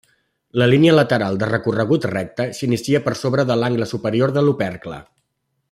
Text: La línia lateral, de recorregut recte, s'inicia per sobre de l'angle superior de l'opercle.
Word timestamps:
La 0.61 0.67
línia 0.69 0.93
lateral, 0.99 1.37
de 1.43 1.49
recorregut 1.49 2.07
recte, 2.13 2.47
s'inicia 2.61 3.03
per 3.09 3.15
sobre 3.21 3.47
de 3.51 3.59
l'angle 3.61 3.89
superior 3.95 4.35
de 4.39 4.47
l'opercle. 4.49 4.99